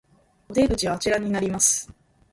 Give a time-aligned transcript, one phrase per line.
[0.49, 1.93] お出口はあちらになります